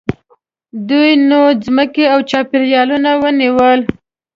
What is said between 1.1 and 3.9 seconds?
نوې ځمکې او چاپېریالونه ونیول.